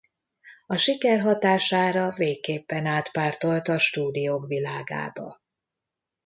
[0.65, 5.39] A siker hatására végképpen átpártolt a stúdiók világába.